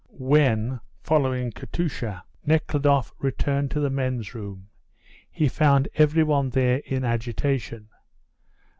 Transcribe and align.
When, 0.17 0.79
following 1.03 1.51
Katusha, 1.51 2.23
Nekhludoff 2.43 3.13
returned 3.19 3.69
to 3.69 3.79
the 3.79 3.91
men's 3.91 4.33
room, 4.33 4.69
he 5.29 5.47
found 5.47 5.89
every 5.93 6.23
one 6.23 6.49
there 6.49 6.77
in 6.85 7.03
agitation. 7.05 7.87